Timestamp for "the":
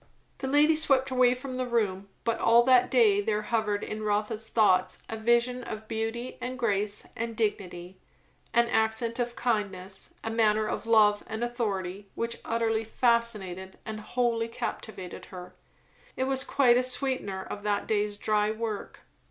0.39-0.47, 1.57-1.67